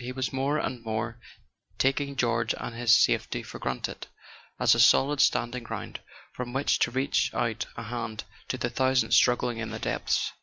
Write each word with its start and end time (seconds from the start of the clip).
He 0.00 0.10
was 0.10 0.32
more 0.32 0.56
and 0.56 0.82
more 0.82 1.18
taking 1.76 2.16
George 2.16 2.54
and 2.54 2.74
his 2.74 2.94
safety 2.96 3.42
for 3.42 3.58
granted, 3.58 4.06
as 4.58 4.74
a 4.74 4.80
solid 4.80 5.20
standing 5.20 5.64
ground 5.64 6.00
from 6.32 6.54
which 6.54 6.78
to 6.78 6.90
reach 6.90 7.30
out 7.34 7.66
a 7.76 7.82
hand 7.82 8.24
to 8.48 8.56
the 8.56 8.70
thousands 8.70 9.14
struggling 9.14 9.58
in 9.58 9.68
the 9.70 9.78
depths. 9.78 10.30